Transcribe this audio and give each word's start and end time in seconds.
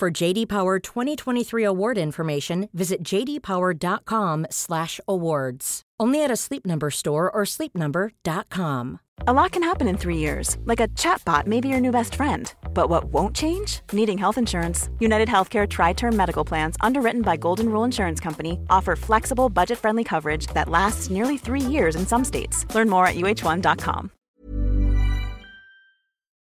For 0.00 0.10
JD 0.10 0.48
Power 0.48 0.78
2023 0.78 1.62
award 1.62 1.98
information, 1.98 2.70
visit 2.72 3.02
jdpower.com/awards. 3.02 5.82
Only 6.00 6.24
at 6.24 6.30
a 6.30 6.36
Sleep 6.36 6.64
Number 6.64 6.90
store 6.90 7.30
or 7.30 7.42
sleepnumber.com. 7.42 9.00
A 9.26 9.32
lot 9.34 9.52
can 9.52 9.62
happen 9.62 9.86
in 9.86 9.98
three 9.98 10.16
years, 10.16 10.56
like 10.64 10.80
a 10.80 10.88
chatbot 10.88 11.46
may 11.46 11.60
be 11.60 11.68
your 11.68 11.80
new 11.80 11.90
best 11.90 12.14
friend. 12.14 12.50
But 12.72 12.88
what 12.88 13.12
won't 13.12 13.36
change? 13.36 13.82
Needing 13.92 14.16
health 14.16 14.38
insurance. 14.38 14.88
United 15.00 15.28
Healthcare 15.28 15.68
Tri 15.68 15.92
Term 15.92 16.16
Medical 16.16 16.46
Plans, 16.46 16.76
underwritten 16.80 17.20
by 17.20 17.36
Golden 17.36 17.68
Rule 17.68 17.84
Insurance 17.84 18.20
Company, 18.20 18.58
offer 18.70 18.96
flexible, 18.96 19.50
budget 19.50 19.76
friendly 19.76 20.04
coverage 20.04 20.46
that 20.54 20.70
lasts 20.70 21.10
nearly 21.10 21.36
three 21.36 21.60
years 21.60 21.94
in 21.94 22.06
some 22.06 22.24
states. 22.24 22.64
Learn 22.74 22.88
more 22.88 23.06
at 23.06 23.16
uh1.com. 23.16 24.10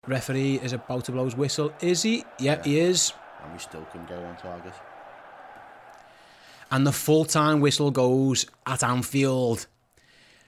Referee 0.08 0.58
is 0.62 0.72
about 0.72 1.04
to 1.04 1.12
blow 1.12 1.26
his 1.26 1.36
whistle. 1.36 1.70
Is 1.82 2.02
he? 2.02 2.24
Yep, 2.40 2.64
he 2.64 2.80
is. 2.80 3.12
And 3.42 3.52
we 3.52 3.58
still 3.58 3.86
can 3.92 4.04
go 4.06 4.22
on 4.24 4.36
target. 4.36 4.74
And 6.70 6.86
the 6.86 6.92
full 6.92 7.24
time 7.24 7.60
whistle 7.60 7.90
goes 7.90 8.46
at 8.66 8.82
Anfield. 8.82 9.66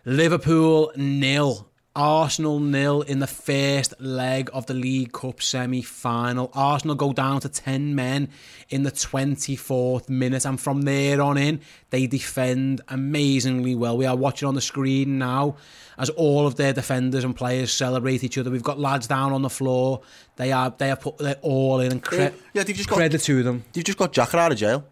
Liverpool 0.05 0.92
nil. 0.97 1.69
Arsenal 1.97 2.59
nil 2.59 3.03
in 3.03 3.20
the 3.20 3.27
first 3.27 3.95
leg 4.00 4.50
of 4.53 4.67
the 4.67 4.75
League 4.75 5.12
Cup 5.12 5.41
semi 5.41 5.81
final. 5.81 6.51
Arsenal 6.53 6.97
go 6.97 7.12
down 7.12 7.41
to 7.41 7.48
10 7.48 7.95
men 7.95 8.31
in 8.69 8.83
the 8.83 8.91
24th 8.91 10.09
minute, 10.09 10.45
and 10.45 10.61
from 10.61 10.83
there 10.83 11.23
on 11.23 11.39
in, 11.39 11.61
they 11.91 12.06
defend 12.09 12.81
amazingly 12.89 13.77
well. 13.77 13.97
We 13.97 14.06
are 14.06 14.17
watching 14.17 14.48
on 14.48 14.56
the 14.56 14.61
screen 14.61 15.19
now 15.19 15.56
as 15.97 16.11
all 16.11 16.48
of 16.48 16.56
their 16.56 16.73
defenders 16.73 17.23
and 17.23 17.36
players 17.36 17.73
celebrate 17.73 18.25
each 18.25 18.36
other. 18.39 18.51
We've 18.51 18.62
got 18.62 18.81
lads 18.81 19.06
down 19.06 19.33
on 19.33 19.42
the 19.42 19.51
floor. 19.51 20.01
They 20.34 20.51
are 20.51 20.75
they 20.77 20.89
have 20.89 21.01
put 21.01 21.19
their 21.19 21.36
all 21.42 21.79
in 21.79 21.92
and 21.92 22.03
cre- 22.03 22.17
Yeah, 22.55 22.64
they've 22.64 22.75
just 22.75 22.89
got- 22.89 22.97
credit 22.97 23.20
to 23.23 23.42
them. 23.45 23.64
They've 23.73 23.84
just 23.84 23.98
got 23.98 24.12
Xhaka 24.12 24.34
out 24.36 24.51
of 24.51 24.58
jail. 24.58 24.84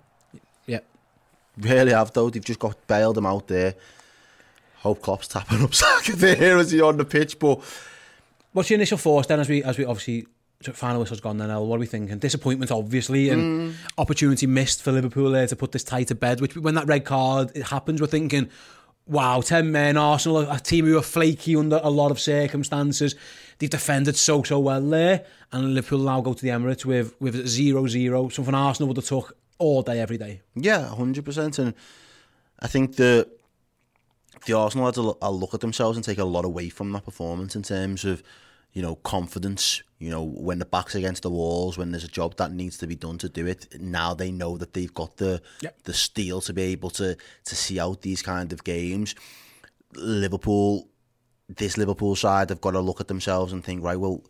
Yeah. 0.67 0.79
Really 1.59 1.91
have 1.91 2.13
though. 2.13 2.31
They've 2.31 2.45
just 2.45 2.61
got 2.61 2.77
bailed 2.87 3.17
them 3.17 3.27
out 3.27 3.49
there. 3.49 3.75
Hope 4.83 5.01
Klopp's 5.03 5.29
tapping 5.29 5.63
up 5.63 5.75
Saka 5.75 6.17
there 6.17 6.59
as 6.59 6.71
he 6.71 6.81
on 6.81 6.97
the 6.97 7.05
pitch, 7.05 7.39
but 7.39 7.61
What's 8.53 8.69
your 8.69 8.77
initial 8.77 8.99
thoughts 8.99 9.29
then 9.29 9.41
as 9.41 9.49
we 9.49 9.65
as 9.65 9.79
we 9.79 9.85
obviously 9.85 10.27
final 10.75 11.01
whistle's 11.01 11.21
gone 11.21 11.39
then 11.39 11.51
El, 11.51 11.67
what 11.67 11.77
are 11.77 11.81
we 11.81 11.87
thinking? 11.87 12.19
Disappointment 12.19 12.71
obviously 12.71 13.31
and 13.31 13.73
mm. 13.73 13.75
opportunity 13.99 14.47
missed 14.47 14.83
for 14.83 14.93
Liverpool 14.93 15.31
there 15.31 15.47
to 15.47 15.57
put 15.57 15.73
this 15.73 15.83
tie 15.83 16.05
to 16.05 16.15
bed, 16.15 16.41
which 16.41 16.57
when 16.57 16.75
that 16.75 16.87
red 16.87 17.05
card 17.05 17.51
it 17.55 17.65
happens 17.65 18.01
we're 18.01 18.07
thinking 18.07 18.49
Wow, 19.05 19.41
10 19.41 19.73
men, 19.73 19.97
Arsenal, 19.97 20.49
a 20.49 20.61
team 20.61 20.85
who 20.87 20.97
are 20.97 21.03
flaky 21.03 21.57
under 21.57 21.81
a 21.83 21.91
lot 21.91 22.13
of 22.13 22.21
circumstances. 22.21 23.17
They've 23.59 23.69
defended 23.69 24.15
so, 24.15 24.45
so 24.45 24.61
well 24.61 24.81
there. 24.81 25.25
And 25.51 25.75
Liverpool 25.75 25.99
now 25.99 26.21
go 26.21 26.35
to 26.35 26.41
the 26.41 26.51
Emirates 26.51 26.85
with 26.85 27.21
with 27.21 27.35
0-0, 27.35 28.33
something 28.33 28.55
Arsenal 28.55 28.87
would 28.87 28.97
have 28.97 29.07
took 29.07 29.37
all 29.59 29.83
day, 29.83 29.99
every 29.99 30.19
day. 30.19 30.43
Yeah, 30.55 30.87
hundred 30.95 31.25
percent. 31.25 31.59
And 31.59 31.75
I 32.61 32.69
think 32.69 32.95
the 32.95 33.29
the 34.47 34.55
Arsenal 34.55 34.87
had 34.87 34.95
to 34.95 35.17
I'll 35.23 35.39
look 35.39 35.55
at 35.55 35.61
themselves 35.61 35.97
and 35.97 36.05
take 36.05 36.19
a 36.19 36.25
lot 36.25 36.45
away 36.45 36.69
from 36.69 36.93
that 36.93 37.05
performance 37.05 37.57
in 37.57 37.63
terms 37.63 38.05
of 38.05 38.23
you 38.73 38.83
know 38.83 38.97
confidence. 38.97 39.83
You 39.99 40.11
know 40.11 40.23
when 40.23 40.59
the 40.59 40.65
back's 40.65 40.95
against 40.95 41.23
the 41.23 41.31
walls, 41.31 41.79
when 41.79 41.93
there's 41.93 42.05
a 42.05 42.09
job 42.09 42.37
that 42.37 42.53
needs 42.53 42.79
to 42.79 42.87
be 42.87 42.97
done 42.97 43.19
to 43.19 43.29
do 43.29 43.47
it. 43.47 43.81
Now 43.81 44.15
they 44.15 44.33
know 44.33 44.57
that 44.59 44.73
they've 44.75 44.93
got 44.93 45.17
the 45.17 45.41
Yep. 45.61 45.83
the 45.85 45.95
steel 45.95 46.41
to 46.43 46.53
be 46.53 46.63
able 46.63 46.91
to 46.91 47.17
to 47.45 47.57
see 47.57 47.79
out 47.79 48.03
these 48.03 48.23
kind 48.23 48.53
of 48.53 48.65
games. 48.65 49.15
Liverpool, 49.95 50.89
this 51.49 51.77
Liverpool 51.77 52.17
side 52.17 52.49
have 52.49 52.61
got 52.61 52.73
to 52.73 52.81
look 52.81 53.01
at 53.01 53.09
themselves 53.09 53.53
and 53.53 53.63
think 53.63 53.85
right. 53.85 54.01
Well, 54.01 54.25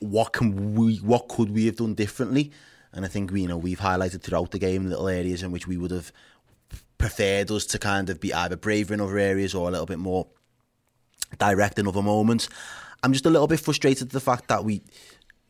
what 0.00 0.32
can 0.32 0.74
we 0.74 0.96
what 0.96 1.28
could 1.28 1.50
we 1.50 1.66
have 1.66 1.76
done 1.76 1.94
differently 1.94 2.52
and 2.92 3.04
I 3.04 3.08
think 3.08 3.32
we 3.32 3.42
you 3.42 3.48
know 3.48 3.56
we've 3.56 3.80
highlighted 3.80 4.22
throughout 4.22 4.50
the 4.50 4.58
game 4.58 4.88
little 4.88 5.08
areas 5.08 5.42
in 5.42 5.50
which 5.52 5.66
we 5.66 5.76
would 5.76 5.90
have 5.90 6.12
preferred 7.04 7.50
us 7.50 7.66
to 7.66 7.78
kind 7.78 8.08
of 8.08 8.18
be 8.18 8.32
either 8.32 8.56
braver 8.56 8.94
in 8.94 9.00
other 9.00 9.18
areas 9.18 9.54
or 9.54 9.68
a 9.68 9.70
little 9.70 9.86
bit 9.86 9.98
more 9.98 10.26
direct 11.38 11.78
in 11.78 11.86
other 11.86 12.02
moments 12.02 12.48
I'm 13.04 13.12
just 13.12 13.26
a 13.26 13.30
little 13.30 13.46
bit 13.46 13.60
frustrated 13.60 14.08
at 14.08 14.12
the 14.12 14.20
fact 14.20 14.48
that 14.48 14.64
we 14.64 14.80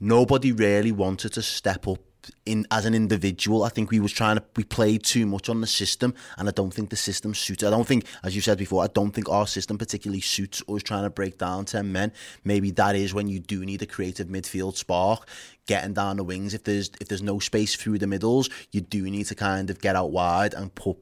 nobody 0.00 0.50
really 0.50 0.90
wanted 0.90 1.34
to 1.34 1.42
step 1.42 1.86
up 1.86 2.00
in 2.44 2.66
as 2.72 2.84
an 2.84 2.94
individual. 2.94 3.62
I 3.62 3.68
think 3.68 3.92
we 3.92 4.00
was 4.00 4.10
trying 4.10 4.38
to 4.38 4.44
we 4.56 4.64
played 4.64 5.04
too 5.04 5.24
much 5.24 5.48
on 5.48 5.60
the 5.60 5.68
system, 5.68 6.14
and 6.36 6.48
I 6.48 6.50
don't 6.50 6.74
think 6.74 6.90
the 6.90 6.96
system 6.96 7.32
suits. 7.32 7.62
I 7.62 7.70
don't 7.70 7.86
think, 7.86 8.06
as 8.24 8.34
you 8.34 8.42
said 8.42 8.58
before, 8.58 8.82
I 8.82 8.88
don't 8.88 9.12
think 9.12 9.28
our 9.28 9.46
system 9.46 9.78
particularly 9.78 10.20
suits 10.20 10.64
us 10.68 10.82
trying 10.82 11.04
to 11.04 11.10
break 11.10 11.38
down 11.38 11.64
ten 11.64 11.92
men. 11.92 12.10
Maybe 12.42 12.72
that 12.72 12.96
is 12.96 13.14
when 13.14 13.28
you 13.28 13.38
do 13.38 13.64
need 13.64 13.82
a 13.82 13.86
creative 13.86 14.26
midfield 14.26 14.76
spark, 14.76 15.28
getting 15.68 15.94
down 15.94 16.16
the 16.16 16.24
wings. 16.24 16.54
If 16.54 16.64
there's 16.64 16.90
if 17.00 17.06
there's 17.06 17.22
no 17.22 17.38
space 17.38 17.76
through 17.76 17.98
the 17.98 18.08
middles, 18.08 18.50
you 18.72 18.80
do 18.80 19.08
need 19.08 19.26
to 19.26 19.36
kind 19.36 19.70
of 19.70 19.80
get 19.80 19.94
out 19.94 20.10
wide 20.10 20.54
and 20.54 20.74
put 20.74 20.96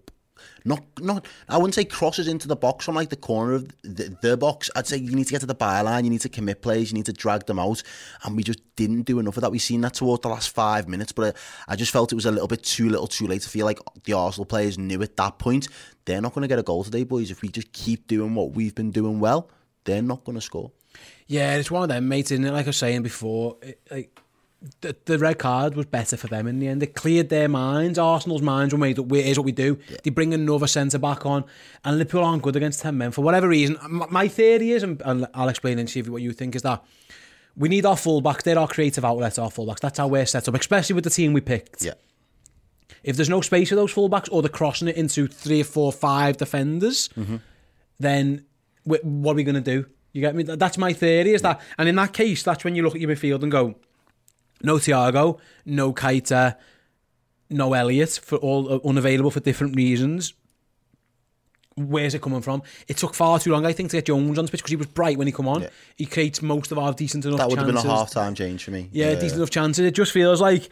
not 0.64 0.82
not 1.00 1.26
I 1.48 1.56
wouldn't 1.56 1.74
say 1.74 1.84
crosses 1.84 2.28
into 2.28 2.48
the 2.48 2.56
box 2.56 2.84
from 2.84 2.94
like 2.94 3.10
the 3.10 3.16
corner 3.16 3.52
of 3.52 3.68
the, 3.82 4.16
the 4.22 4.36
box. 4.36 4.70
I'd 4.76 4.86
say 4.86 4.96
you 4.96 5.14
need 5.14 5.26
to 5.26 5.32
get 5.32 5.40
to 5.40 5.46
the 5.46 5.54
byline, 5.54 6.04
you 6.04 6.10
need 6.10 6.20
to 6.22 6.28
commit 6.28 6.62
plays, 6.62 6.90
you 6.90 6.96
need 6.96 7.06
to 7.06 7.12
drag 7.12 7.46
them 7.46 7.58
out, 7.58 7.82
and 8.24 8.36
we 8.36 8.42
just 8.42 8.60
didn't 8.76 9.02
do 9.02 9.18
enough 9.18 9.36
of 9.36 9.42
that. 9.42 9.50
We've 9.50 9.62
seen 9.62 9.80
that 9.82 9.94
towards 9.94 10.22
the 10.22 10.28
last 10.28 10.50
five 10.50 10.88
minutes, 10.88 11.12
but 11.12 11.36
I, 11.68 11.72
I 11.72 11.76
just 11.76 11.92
felt 11.92 12.12
it 12.12 12.16
was 12.16 12.26
a 12.26 12.30
little 12.30 12.48
bit 12.48 12.62
too 12.62 12.88
little, 12.88 13.06
too 13.06 13.26
late 13.26 13.42
to 13.42 13.48
feel 13.48 13.66
like 13.66 13.78
the 14.04 14.12
Arsenal 14.12 14.46
players 14.46 14.78
knew 14.78 15.02
at 15.02 15.16
that 15.16 15.38
point 15.38 15.68
they're 16.04 16.20
not 16.20 16.34
going 16.34 16.42
to 16.42 16.48
get 16.48 16.58
a 16.58 16.62
goal 16.62 16.84
today, 16.84 17.04
boys. 17.04 17.30
If 17.30 17.42
we 17.42 17.48
just 17.48 17.72
keep 17.72 18.06
doing 18.06 18.34
what 18.34 18.52
we've 18.52 18.74
been 18.74 18.90
doing 18.90 19.20
well, 19.20 19.50
they're 19.84 20.02
not 20.02 20.24
going 20.24 20.36
to 20.36 20.40
score. 20.42 20.72
Yeah, 21.26 21.56
it's 21.56 21.70
one 21.70 21.82
of 21.82 21.88
them, 21.88 22.08
mate. 22.08 22.30
It? 22.30 22.40
Like 22.40 22.66
I 22.66 22.68
was 22.68 22.76
saying 22.76 23.02
before, 23.02 23.56
it, 23.62 23.80
like 23.90 24.20
the, 24.80 24.96
the 25.04 25.18
red 25.18 25.38
card 25.38 25.74
was 25.74 25.86
better 25.86 26.16
for 26.16 26.26
them 26.26 26.46
in 26.46 26.58
the 26.58 26.68
end. 26.68 26.82
It 26.82 26.94
cleared 26.94 27.28
their 27.28 27.48
minds. 27.48 27.98
Arsenal's 27.98 28.42
minds 28.42 28.72
were 28.72 28.78
made 28.78 28.98
up. 28.98 29.10
Here's 29.10 29.38
what 29.38 29.44
we 29.44 29.52
do. 29.52 29.78
They 30.02 30.10
bring 30.10 30.32
another 30.32 30.66
centre 30.66 30.98
back 30.98 31.26
on, 31.26 31.44
and 31.84 31.98
Liverpool 31.98 32.24
aren't 32.24 32.42
good 32.42 32.56
against 32.56 32.80
ten 32.80 32.98
men 32.98 33.10
for 33.10 33.22
whatever 33.22 33.48
reason. 33.48 33.78
My 33.88 34.28
theory 34.28 34.72
is, 34.72 34.82
and 34.82 35.26
I'll 35.34 35.48
explain 35.48 35.78
and 35.78 35.88
see 35.88 36.00
if 36.00 36.08
what 36.08 36.22
you 36.22 36.32
think 36.32 36.54
is 36.56 36.62
that 36.62 36.84
we 37.56 37.68
need 37.68 37.84
our 37.84 37.96
fullbacks. 37.96 38.42
They're 38.42 38.58
our 38.58 38.68
creative 38.68 39.04
outlets. 39.04 39.38
Our 39.38 39.50
fullbacks. 39.50 39.80
That's 39.80 39.98
how 39.98 40.08
we're 40.08 40.26
set 40.26 40.48
up, 40.48 40.54
especially 40.54 40.94
with 40.94 41.04
the 41.04 41.10
team 41.10 41.32
we 41.32 41.40
picked. 41.40 41.84
Yeah. 41.84 41.94
If 43.04 43.16
there's 43.16 43.28
no 43.28 43.40
space 43.40 43.68
for 43.68 43.74
those 43.74 43.92
fullbacks, 43.92 44.28
or 44.30 44.42
they're 44.42 44.48
crossing 44.48 44.88
it 44.88 44.96
into 44.96 45.26
three, 45.26 45.62
four, 45.62 45.92
five 45.92 46.36
defenders, 46.36 47.08
mm-hmm. 47.08 47.36
then 47.98 48.44
what 48.84 49.02
are 49.04 49.34
we 49.34 49.44
going 49.44 49.56
to 49.56 49.60
do? 49.60 49.86
You 50.12 50.20
get 50.20 50.34
me? 50.34 50.42
That's 50.42 50.78
my 50.78 50.92
theory. 50.92 51.32
Is 51.32 51.42
that, 51.42 51.60
and 51.78 51.88
in 51.88 51.96
that 51.96 52.12
case, 52.12 52.42
that's 52.42 52.64
when 52.64 52.74
you 52.74 52.82
look 52.82 52.94
at 52.94 53.00
your 53.00 53.10
midfield 53.10 53.42
and 53.42 53.50
go, 53.50 53.74
no 54.62 54.76
Thiago, 54.76 55.38
no 55.64 55.92
Keita, 55.92 56.56
no 57.50 57.72
Elliott, 57.74 58.20
for 58.22 58.36
all 58.36 58.72
uh, 58.72 58.78
unavailable 58.84 59.30
for 59.30 59.40
different 59.40 59.76
reasons. 59.76 60.34
Where's 61.74 62.14
it 62.14 62.20
coming 62.20 62.42
from? 62.42 62.62
It 62.86 62.98
took 62.98 63.14
far 63.14 63.38
too 63.38 63.50
long, 63.50 63.64
I 63.64 63.72
think, 63.72 63.90
to 63.90 63.96
get 63.96 64.06
Jones 64.06 64.38
on 64.38 64.44
the 64.44 64.50
pitch 64.50 64.60
because 64.60 64.70
he 64.70 64.76
was 64.76 64.88
bright 64.88 65.16
when 65.16 65.26
he 65.26 65.32
come 65.32 65.48
on. 65.48 65.62
Yeah. 65.62 65.68
He 65.96 66.04
creates 66.04 66.42
most 66.42 66.70
of 66.70 66.78
our 66.78 66.92
decent 66.92 67.24
enough 67.24 67.38
That 67.38 67.48
would 67.48 67.58
have 67.58 67.66
been 67.66 67.76
a 67.76 67.82
half 67.82 68.10
time 68.10 68.34
change 68.34 68.64
for 68.64 68.72
me. 68.72 68.90
Yeah, 68.92 69.14
decent 69.14 69.36
enough 69.36 69.50
chances. 69.50 69.84
It 69.86 69.94
just 69.94 70.12
feels 70.12 70.40
like 70.40 70.68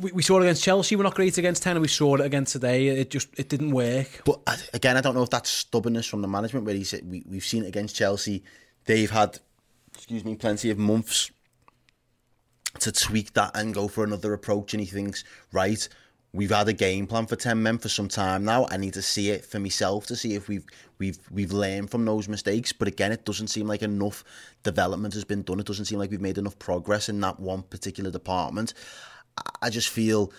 we, 0.00 0.12
we 0.12 0.22
saw 0.22 0.38
it 0.38 0.42
against 0.42 0.64
Chelsea. 0.64 0.96
We're 0.96 1.02
not 1.02 1.14
great 1.14 1.36
against 1.36 1.62
ten, 1.62 1.76
and 1.76 1.82
we 1.82 1.88
saw 1.88 2.14
it 2.14 2.22
against 2.22 2.52
today. 2.52 2.88
It 2.88 3.10
just 3.10 3.28
it 3.38 3.50
didn't 3.50 3.72
work. 3.72 4.22
But 4.24 4.70
again, 4.72 4.96
I 4.96 5.02
don't 5.02 5.14
know 5.14 5.22
if 5.22 5.30
that's 5.30 5.50
stubbornness 5.50 6.06
from 6.06 6.22
the 6.22 6.28
management 6.28 6.64
where 6.64 6.74
he 6.74 6.84
said 6.84 7.08
we, 7.10 7.22
we've 7.28 7.44
seen 7.44 7.64
it 7.64 7.68
against 7.68 7.94
Chelsea. 7.94 8.42
They've 8.86 9.10
had, 9.10 9.38
excuse 9.94 10.24
me, 10.24 10.34
plenty 10.34 10.70
of 10.70 10.78
months 10.78 11.30
to 12.80 12.92
tweak 12.92 13.32
that 13.34 13.52
and 13.54 13.74
go 13.74 13.88
for 13.88 14.04
another 14.04 14.32
approach. 14.32 14.74
And 14.74 14.80
he 14.80 14.86
thinks, 14.86 15.24
right, 15.52 15.88
we've 16.32 16.50
had 16.50 16.68
a 16.68 16.72
game 16.72 17.06
plan 17.06 17.26
for 17.26 17.36
ten 17.36 17.62
men 17.62 17.78
for 17.78 17.88
some 17.88 18.08
time 18.08 18.44
now. 18.44 18.66
I 18.70 18.76
need 18.76 18.94
to 18.94 19.02
see 19.02 19.30
it 19.30 19.44
for 19.44 19.58
myself 19.58 20.06
to 20.06 20.16
see 20.16 20.34
if 20.34 20.48
we've 20.48 20.66
we've 20.98 21.18
we've 21.30 21.52
learned 21.52 21.90
from 21.90 22.04
those 22.04 22.28
mistakes. 22.28 22.72
But 22.72 22.88
again, 22.88 23.12
it 23.12 23.24
doesn't 23.24 23.48
seem 23.48 23.66
like 23.66 23.82
enough 23.82 24.24
development 24.62 25.14
has 25.14 25.24
been 25.24 25.42
done. 25.42 25.60
It 25.60 25.66
doesn't 25.66 25.86
seem 25.86 25.98
like 25.98 26.10
we've 26.10 26.20
made 26.20 26.38
enough 26.38 26.58
progress 26.58 27.08
in 27.08 27.20
that 27.20 27.40
one 27.40 27.62
particular 27.62 28.10
department. 28.10 28.74
I 29.62 29.70
just 29.70 29.88
feel 29.88 30.32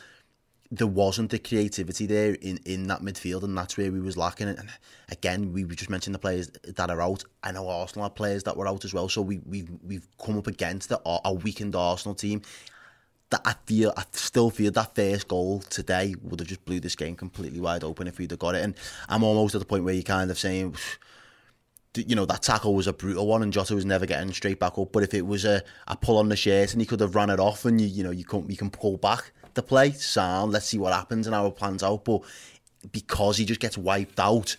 there 0.69 0.87
wasn't 0.87 1.31
the 1.31 1.39
creativity 1.39 2.05
there 2.05 2.33
in, 2.33 2.59
in 2.65 2.87
that 2.87 3.01
midfield, 3.01 3.43
and 3.43 3.57
that's 3.57 3.77
where 3.77 3.91
we 3.91 4.01
was 4.01 4.17
lacking. 4.17 4.49
And 4.49 4.69
again, 5.09 5.53
we 5.53 5.63
just 5.63 5.89
mentioned 5.89 6.13
the 6.13 6.19
players 6.19 6.51
that 6.63 6.89
are 6.89 7.01
out. 7.01 7.23
I 7.41 7.51
know 7.53 7.69
Arsenal 7.69 8.05
have 8.05 8.15
players 8.15 8.43
that 8.43 8.57
were 8.57 8.67
out 8.67 8.83
as 8.83 8.93
well, 8.93 9.07
so 9.07 9.21
we 9.21 9.39
we've 9.45 9.69
we've 9.83 10.07
come 10.23 10.37
up 10.37 10.47
against 10.47 10.91
a, 10.91 10.99
a 11.05 11.33
weakened 11.33 11.75
Arsenal 11.75 12.15
team. 12.15 12.41
that 13.29 13.41
I 13.45 13.55
feel, 13.65 13.93
I 13.97 14.03
still 14.11 14.49
feel 14.49 14.71
that 14.71 14.95
first 14.95 15.27
goal 15.27 15.59
today 15.59 16.15
would 16.21 16.39
have 16.39 16.47
just 16.47 16.63
blew 16.65 16.79
this 16.79 16.95
game 16.95 17.15
completely 17.15 17.59
wide 17.59 17.83
open 17.83 18.07
if 18.07 18.17
we'd 18.17 18.31
have 18.31 18.39
got 18.39 18.55
it. 18.55 18.63
And 18.63 18.75
I'm 19.09 19.23
almost 19.23 19.55
at 19.55 19.59
the 19.59 19.65
point 19.65 19.83
where 19.83 19.93
you're 19.93 20.03
kind 20.03 20.31
of 20.31 20.39
saying, 20.39 20.75
you 21.95 22.15
know, 22.15 22.25
that 22.25 22.43
tackle 22.43 22.75
was 22.75 22.87
a 22.87 22.93
brutal 22.93 23.27
one 23.27 23.43
and 23.43 23.51
Jota 23.51 23.75
was 23.75 23.85
never 23.85 24.05
getting 24.05 24.31
straight 24.31 24.59
back 24.59 24.77
up. 24.77 24.91
But 24.91 25.03
if 25.03 25.13
it 25.13 25.25
was 25.25 25.45
a, 25.45 25.61
a 25.87 25.97
pull 25.97 26.17
on 26.17 26.29
the 26.29 26.35
shirt 26.35 26.71
and 26.71 26.81
he 26.81 26.85
could 26.85 26.99
have 27.01 27.15
run 27.15 27.29
it 27.29 27.39
off 27.39 27.65
and 27.65 27.81
you, 27.81 27.87
you 27.87 28.03
know, 28.03 28.11
you 28.11 28.23
can, 28.23 28.49
you 28.49 28.55
can 28.55 28.69
pull 28.69 28.97
back 28.97 29.31
the 29.57 29.63
play, 29.63 29.91
sound, 29.91 30.53
let's 30.53 30.67
see 30.67 30.77
what 30.77 30.93
happens 30.93 31.27
and 31.27 31.35
how 31.35 31.47
it 31.47 31.57
plans 31.57 31.83
out. 31.83 32.05
But 32.05 32.21
because 32.93 33.35
he 33.37 33.43
just 33.43 33.59
gets 33.59 33.77
wiped 33.77 34.19
out, 34.19 34.55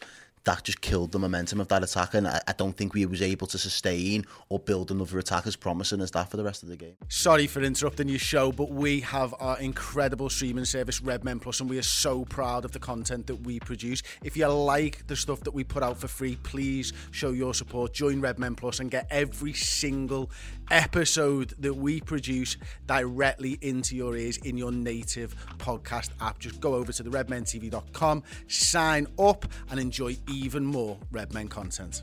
that 0.49 0.65
just 0.65 0.81
killed 0.81 1.13
the 1.13 1.19
momentum 1.19 1.61
of 1.61 1.69
that 1.69 1.85
attack, 1.85 2.15
and 2.15 2.27
I, 2.27 2.41
I, 2.49 2.55
don't 2.55 2.75
think 2.75 2.95
we 2.95 3.05
was 3.05 3.21
able 3.21 3.47
to 3.49 3.59
sustain 3.59 4.25
or 4.49 4.59
build 4.59 4.91
another 4.91 5.19
attack 5.19 5.47
as 5.47 5.57
promising 5.57 6.01
as 6.01 6.11
that 6.13 6.31
for 6.31 6.39
the 6.39 6.43
rest 6.43 6.63
of 6.63 6.71
the 6.71 6.77
game. 6.77 6.95
Sorry 7.09 7.47
for 7.47 7.61
interrupting 7.61 8.09
your 8.09 8.19
show, 8.19 8.51
but 8.51 8.71
we 8.71 9.01
have 9.01 9.35
our 9.41 9.61
incredible 9.61 10.31
streaming 10.31 10.65
service, 10.65 11.03
Redmen 11.03 11.39
Plus, 11.39 11.61
and 11.61 11.69
we 11.69 11.79
are 11.79 11.83
so 11.83 12.25
proud 12.25 12.65
of 12.65 12.73
the 12.73 12.79
content 12.79 13.27
that 13.27 13.37
we 13.43 13.61
produce. 13.61 14.03
If 14.25 14.39
you 14.39 14.47
like 14.47 15.07
the 15.07 15.17
stuff 15.17 15.41
that 15.41 15.53
we 15.53 15.65
put 15.65 15.83
out 15.83 15.99
for 15.99 16.09
free, 16.09 16.39
please 16.43 16.95
show 17.11 17.33
your 17.33 17.53
support. 17.53 17.93
Join 17.93 18.23
Redmen 18.23 18.55
Plus 18.55 18.81
and 18.81 18.91
get 18.91 19.07
every 19.11 19.53
single 19.53 20.31
episode 20.71 21.55
that 21.59 21.75
we 21.75 22.01
produce 22.01 22.57
directly 22.87 23.59
into 23.61 23.97
your 23.97 24.17
ears 24.17 24.39
in 24.39 24.57
your 24.57 24.73
native 24.73 25.35
podcast 25.59 26.09
app. 26.23 26.39
Just 26.39 26.59
go 26.59 26.75
over 26.75 26.91
to 26.91 27.03
the 27.03 27.11
redmentv.com, 27.11 28.23
sign 28.47 29.07
up, 29.19 29.45
and 29.71 29.79
enjoy 29.79 30.17
even 30.39 30.65
more 30.65 30.97
Redmen 31.11 31.49
content. 31.49 32.03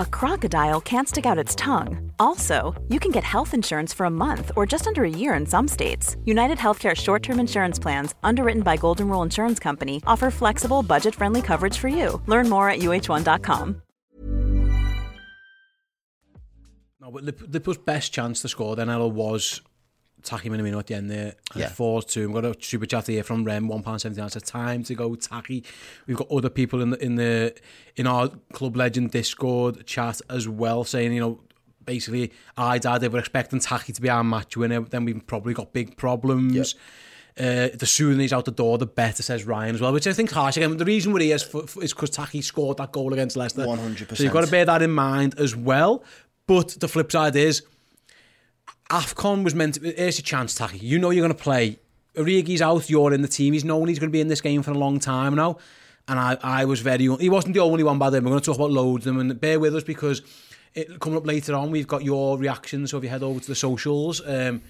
A 0.00 0.06
crocodile 0.06 0.80
can't 0.80 1.06
stick 1.06 1.26
out 1.26 1.36
its 1.44 1.54
tongue. 1.54 2.10
Also, 2.18 2.74
you 2.88 2.98
can 2.98 3.10
get 3.10 3.22
health 3.22 3.52
insurance 3.52 3.92
for 3.92 4.06
a 4.06 4.10
month 4.10 4.50
or 4.56 4.64
just 4.64 4.86
under 4.86 5.04
a 5.04 5.10
year 5.10 5.34
in 5.34 5.44
some 5.44 5.68
states. 5.68 6.16
United 6.24 6.56
Healthcare 6.56 6.96
short-term 6.96 7.38
insurance 7.38 7.78
plans, 7.78 8.14
underwritten 8.22 8.62
by 8.62 8.78
Golden 8.78 9.10
Rule 9.10 9.22
Insurance 9.22 9.58
Company, 9.58 10.00
offer 10.06 10.30
flexible, 10.30 10.82
budget-friendly 10.82 11.42
coverage 11.42 11.76
for 11.76 11.88
you. 11.88 12.18
Learn 12.24 12.48
more 12.48 12.70
at 12.70 12.78
uh1.com. 12.78 13.82
No, 17.02 17.10
but 17.10 17.22
Liverpool's 17.22 17.76
best 17.76 18.10
chance 18.10 18.40
to 18.40 18.48
score 18.48 18.76
then 18.76 18.88
Ella 18.88 19.06
was 19.06 19.60
Taki 20.22 20.48
Minamino 20.48 20.78
at 20.78 20.86
the 20.86 20.94
end 20.94 21.10
there. 21.10 21.34
Yeah. 21.54 21.68
4 21.68 22.02
2. 22.02 22.28
We've 22.28 22.42
got 22.42 22.44
a 22.44 22.62
super 22.62 22.86
chat 22.86 23.06
here 23.06 23.22
from 23.22 23.44
Rem, 23.44 23.68
£1.79. 23.68 24.26
It's 24.26 24.36
a 24.36 24.40
time 24.40 24.82
to 24.84 24.94
go, 24.94 25.14
Taki. 25.14 25.64
We've 26.06 26.16
got 26.16 26.30
other 26.30 26.50
people 26.50 26.82
in 26.82 26.90
the 26.90 27.04
in 27.04 27.16
the 27.16 27.54
in 27.96 28.06
our 28.06 28.28
Club 28.52 28.76
Legend 28.76 29.10
Discord 29.10 29.86
chat 29.86 30.20
as 30.28 30.48
well 30.48 30.84
saying, 30.84 31.12
you 31.12 31.20
know, 31.20 31.40
basically, 31.84 32.32
I 32.56 32.78
dad, 32.78 33.02
if 33.02 33.12
we're 33.12 33.18
expecting 33.18 33.60
Taki 33.60 33.92
to 33.92 34.00
be 34.00 34.08
our 34.08 34.24
match 34.24 34.56
winner, 34.56 34.80
then 34.80 35.04
we've 35.04 35.26
probably 35.26 35.54
got 35.54 35.72
big 35.72 35.96
problems. 35.96 36.54
Yep. 36.54 36.66
Uh, 37.38 37.68
the 37.76 37.86
sooner 37.86 38.20
he's 38.20 38.32
out 38.32 38.44
the 38.44 38.50
door, 38.50 38.76
the 38.76 38.86
better, 38.86 39.22
says 39.22 39.44
Ryan 39.44 39.74
as 39.74 39.80
well, 39.80 39.92
which 39.92 40.06
I 40.06 40.12
think 40.12 40.30
harsh. 40.30 40.56
Again, 40.56 40.76
the 40.76 40.84
reason 40.84 41.12
we're 41.12 41.20
here 41.20 41.36
is 41.36 41.44
because 41.44 42.10
Taki 42.10 42.42
scored 42.42 42.76
that 42.78 42.92
goal 42.92 43.12
against 43.12 43.36
Leicester. 43.36 43.64
100%. 43.64 44.16
So 44.16 44.22
you've 44.24 44.32
got 44.32 44.44
to 44.44 44.50
bear 44.50 44.64
that 44.66 44.82
in 44.82 44.90
mind 44.90 45.38
as 45.38 45.56
well. 45.56 46.04
But 46.46 46.70
the 46.80 46.88
flip 46.88 47.10
side 47.10 47.36
is, 47.36 47.62
AFCON 48.90 49.44
was 49.44 49.54
meant 49.54 49.74
to, 49.74 49.80
here's 49.80 50.18
your 50.18 50.24
chance, 50.24 50.54
Taki. 50.54 50.78
You 50.78 50.98
know 50.98 51.10
you're 51.10 51.24
going 51.24 51.36
to 51.36 51.42
play. 51.42 51.78
Origi's 52.16 52.60
out, 52.60 52.90
you're 52.90 53.12
in 53.12 53.22
the 53.22 53.28
team. 53.28 53.52
He's 53.52 53.64
known 53.64 53.86
he's 53.88 54.00
going 54.00 54.10
to 54.10 54.12
be 54.12 54.20
in 54.20 54.28
this 54.28 54.40
game 54.40 54.62
for 54.62 54.72
a 54.72 54.78
long 54.78 54.98
time 54.98 55.36
now. 55.36 55.58
And 56.08 56.18
I, 56.18 56.36
I 56.42 56.64
was 56.64 56.80
very, 56.80 57.04
he 57.18 57.28
wasn't 57.28 57.54
the 57.54 57.60
only 57.60 57.84
one 57.84 57.98
by 57.98 58.10
then. 58.10 58.24
We're 58.24 58.30
going 58.30 58.40
to 58.40 58.46
talk 58.46 58.56
about 58.56 58.72
loads 58.72 59.06
of 59.06 59.14
them 59.14 59.20
and 59.20 59.40
bear 59.40 59.60
with 59.60 59.76
us 59.76 59.84
because 59.84 60.22
it, 60.74 60.98
coming 60.98 61.16
up 61.16 61.26
later 61.26 61.54
on, 61.54 61.70
we've 61.70 61.86
got 61.86 62.02
your 62.02 62.36
reactions. 62.36 62.90
So 62.90 62.98
if 62.98 63.04
you 63.04 63.10
head 63.10 63.22
over 63.22 63.38
to 63.38 63.46
the 63.46 63.54
socials, 63.54 64.20
um, 64.26 64.60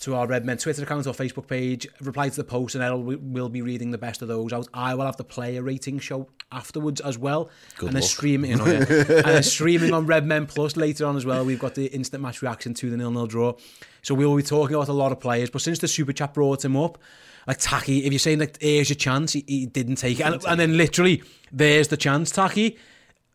to 0.00 0.14
our 0.14 0.26
Redmen 0.26 0.58
Twitter 0.58 0.82
account 0.82 1.06
or 1.06 1.12
Facebook 1.12 1.46
page, 1.46 1.86
reply 2.00 2.28
to 2.28 2.36
the 2.36 2.44
post, 2.44 2.74
and 2.74 2.84
Errol 2.84 3.02
will 3.02 3.48
be 3.48 3.62
reading 3.62 3.90
the 3.90 3.98
best 3.98 4.22
of 4.22 4.28
those 4.28 4.52
out. 4.52 4.68
I 4.74 4.94
will 4.94 5.06
have 5.06 5.16
the 5.16 5.24
player 5.24 5.62
rating 5.62 5.98
show 5.98 6.28
afterwards 6.52 7.00
as 7.00 7.16
well, 7.16 7.50
Good 7.78 7.88
and 7.88 7.96
then 7.96 8.02
streaming, 8.02 8.50
you 8.50 8.56
know, 8.58 8.66
yeah. 8.66 9.22
and 9.24 9.44
streaming 9.44 9.92
on 9.92 10.06
Redmen 10.06 10.46
Plus 10.46 10.76
later 10.76 11.06
on 11.06 11.16
as 11.16 11.24
well. 11.24 11.44
We've 11.44 11.58
got 11.58 11.74
the 11.74 11.86
instant 11.86 12.22
match 12.22 12.42
reaction 12.42 12.74
to 12.74 12.90
the 12.90 12.96
nil 12.96 13.10
nil 13.10 13.26
draw, 13.26 13.54
so 14.02 14.14
we 14.14 14.26
will 14.26 14.36
be 14.36 14.42
talking 14.42 14.76
about 14.76 14.88
a 14.88 14.92
lot 14.92 15.12
of 15.12 15.20
players. 15.20 15.50
But 15.50 15.62
since 15.62 15.78
the 15.78 15.88
super 15.88 16.12
chat 16.12 16.34
brought 16.34 16.64
him 16.64 16.76
up, 16.76 16.98
like 17.46 17.58
Taki, 17.58 18.04
if 18.04 18.12
you're 18.12 18.18
saying 18.18 18.40
like 18.40 18.60
here's 18.60 18.90
your 18.90 18.96
chance, 18.96 19.32
he, 19.32 19.44
he 19.46 19.66
didn't 19.66 19.96
take 19.96 20.20
it, 20.20 20.26
and, 20.26 20.44
and 20.46 20.60
then 20.60 20.76
literally 20.76 21.22
there's 21.50 21.88
the 21.88 21.96
chance, 21.96 22.30
Taki 22.30 22.76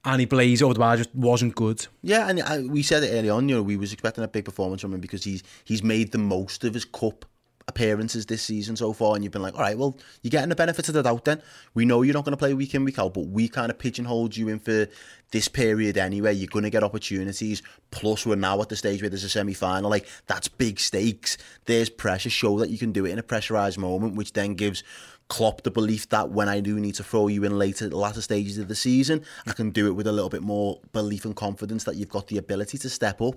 and 0.03 0.19
he 0.19 0.25
the 0.25 0.73
bar 0.77 0.97
just 0.97 1.13
wasn't 1.13 1.55
good. 1.55 1.85
Yeah, 2.01 2.27
and 2.27 2.41
I, 2.41 2.61
we 2.61 2.81
said 2.81 3.03
it 3.03 3.13
early 3.13 3.29
on. 3.29 3.47
You 3.47 3.55
know, 3.55 3.63
we 3.63 3.77
was 3.77 3.93
expecting 3.93 4.23
a 4.23 4.27
big 4.27 4.45
performance 4.45 4.81
from 4.81 4.93
him 4.93 4.99
because 4.99 5.23
he's 5.23 5.43
he's 5.63 5.83
made 5.83 6.11
the 6.11 6.17
most 6.17 6.63
of 6.63 6.73
his 6.73 6.85
cup 6.85 7.25
appearances 7.67 8.25
this 8.25 8.41
season 8.41 8.75
so 8.75 8.93
far, 8.93 9.15
and 9.15 9.23
you've 9.23 9.33
been 9.33 9.41
like, 9.41 9.53
all 9.53 9.61
right, 9.61 9.77
well, 9.77 9.97
you're 10.21 10.31
getting 10.31 10.49
the 10.49 10.55
benefit 10.55 10.87
of 10.87 10.95
the 10.95 11.03
doubt. 11.03 11.25
Then 11.25 11.41
we 11.73 11.85
know 11.85 12.01
you're 12.01 12.13
not 12.13 12.25
going 12.25 12.33
to 12.33 12.37
play 12.37 12.53
week 12.53 12.73
in 12.73 12.83
week 12.83 12.97
out, 12.97 13.13
but 13.13 13.27
we 13.27 13.47
kind 13.47 13.69
of 13.69 13.77
pigeonholed 13.77 14.35
you 14.35 14.49
in 14.49 14.59
for 14.59 14.87
this 15.31 15.47
period 15.47 15.97
anyway. 15.97 16.33
You're 16.33 16.47
going 16.47 16.63
to 16.63 16.69
get 16.69 16.83
opportunities. 16.83 17.61
Plus, 17.91 18.25
we're 18.25 18.35
now 18.35 18.59
at 18.61 18.69
the 18.69 18.75
stage 18.75 19.01
where 19.01 19.09
there's 19.09 19.23
a 19.23 19.29
semi 19.29 19.53
final. 19.53 19.89
Like 19.89 20.07
that's 20.27 20.47
big 20.47 20.79
stakes. 20.79 21.37
There's 21.65 21.89
pressure. 21.89 22.29
Show 22.31 22.59
that 22.59 22.69
you 22.69 22.77
can 22.77 22.91
do 22.91 23.05
it 23.05 23.11
in 23.11 23.19
a 23.19 23.23
pressurized 23.23 23.77
moment, 23.77 24.15
which 24.15 24.33
then 24.33 24.55
gives 24.55 24.83
Klopp 25.31 25.63
the 25.63 25.71
belief 25.71 26.09
that 26.09 26.29
when 26.29 26.49
I 26.49 26.59
do 26.59 26.77
need 26.77 26.95
to 26.95 27.05
throw 27.05 27.27
you 27.29 27.45
in 27.45 27.57
later, 27.57 27.89
latter 27.89 28.21
stages 28.21 28.57
of 28.57 28.67
the 28.67 28.75
season, 28.75 29.23
I 29.47 29.53
can 29.53 29.69
do 29.69 29.87
it 29.87 29.91
with 29.91 30.05
a 30.05 30.11
little 30.11 30.27
bit 30.27 30.41
more 30.41 30.81
belief 30.91 31.23
and 31.23 31.33
confidence 31.33 31.85
that 31.85 31.95
you've 31.95 32.09
got 32.09 32.27
the 32.27 32.37
ability 32.37 32.77
to 32.79 32.89
step 32.89 33.21
up 33.21 33.35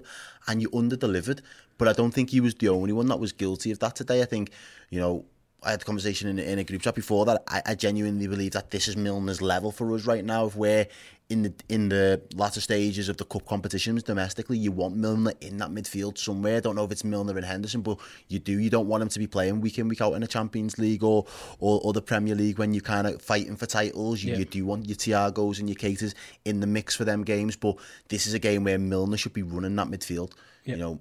and 0.49 0.61
you 0.61 0.69
under 0.75 0.97
delivered. 0.97 1.41
But 1.79 1.87
I 1.87 1.93
don't 1.93 2.11
think 2.11 2.31
he 2.31 2.41
was 2.41 2.57
the 2.57 2.69
only 2.69 2.93
one 2.93 3.07
that 3.07 3.21
was 3.21 3.31
guilty 3.31 3.71
of 3.71 3.79
that 3.79 3.95
today. 3.95 4.23
I 4.23 4.25
think, 4.25 4.51
you 4.91 4.99
know, 4.99 5.25
I 5.64 5.71
had 5.71 5.83
a 5.83 5.85
conversation 5.85 6.28
in, 6.28 6.38
in 6.38 6.59
a 6.59 6.64
group 6.64 6.83
chat 6.83 6.94
before 6.94 7.25
that. 7.26 7.42
I, 7.49 7.62
I 7.66 7.75
genuinely 7.75 8.26
believe 8.26 8.52
that 8.52 8.71
this 8.71 8.88
is 8.88 8.97
Milner's 8.97 9.40
level 9.40 9.73
for 9.73 9.94
us 9.94 10.04
right 10.04 10.25
now. 10.25 10.47
If 10.47 10.56
we're 10.56 10.87
in 11.30 11.42
the 11.42 11.54
in 11.71 11.88
the 11.88 12.21
latter 12.35 12.61
stages 12.61 13.09
of 13.09 13.16
the 13.16 13.25
cup 13.25 13.47
competitions 13.47 14.02
domestically, 14.02 14.59
you 14.59 14.71
want 14.71 14.94
Milner 14.94 15.33
in 15.40 15.56
that 15.59 15.71
midfield 15.71 16.18
somewhere. 16.18 16.59
I 16.59 16.61
don't 16.61 16.76
know 16.76 16.85
if 16.85 16.92
it's 16.92 17.04
Milner 17.04 17.37
and 17.37 17.47
Henderson, 17.47 17.80
but 17.80 17.99
you 18.28 18.38
do. 18.38 18.59
You 18.59 18.68
don't 18.68 18.87
want 18.87 19.02
him 19.02 19.09
to 19.09 19.18
be 19.18 19.26
playing 19.26 19.61
week 19.61 19.78
in 19.78 19.88
week 19.88 20.02
out 20.02 20.12
in 20.12 20.21
the 20.21 20.28
Champions 20.28 20.78
League 20.78 21.02
or 21.02 21.26
or, 21.61 21.80
or 21.83 21.92
the 21.92 22.02
Premier 22.02 22.35
League 22.35 22.59
when 22.59 22.75
you're 22.75 22.83
kind 22.83 23.06
of 23.06 23.23
fighting 23.23 23.56
for 23.56 23.66
titles. 23.66 24.23
You, 24.23 24.33
yeah. 24.33 24.38
you 24.38 24.44
do 24.44 24.66
want 24.66 24.87
your 24.87 24.97
Thiagos 24.97 25.59
and 25.59 25.68
your 25.68 25.76
Keitas 25.76 26.14
in 26.44 26.61
the 26.61 26.66
mix 26.66 26.94
for 26.94 27.04
them 27.04 27.25
games. 27.25 27.56
But 27.56 27.76
this 28.09 28.26
is 28.26 28.35
a 28.35 28.38
game 28.38 28.64
where 28.64 28.78
Milner 28.78 29.16
should 29.16 29.33
be 29.33 29.42
running 29.42 29.76
that 29.76 29.88
midfield. 29.88 30.33
Yeah. 30.64 30.76
You 30.76 30.80
know, 30.80 30.99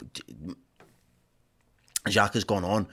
Jacques 2.07 2.33
has 2.33 2.43
gone 2.43 2.63
on 2.63 2.87